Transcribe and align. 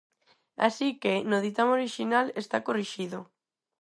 Así 0.67 0.87
que, 1.01 1.13
no 1.29 1.37
ditame 1.45 1.73
orixinal 1.79 2.25
está 2.41 2.57
corrixido. 2.67 3.17